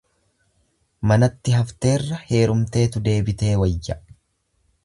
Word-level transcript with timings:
Manatti 1.11 1.53
hafteerra 1.57 2.19
heerumteetu 2.31 3.05
deebitee 3.11 3.55
wayya. 3.65 4.03